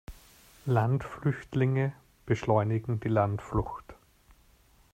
[0.65, 1.93] Landflüchtlinge
[2.25, 3.83] beschleunigen die Landflucht.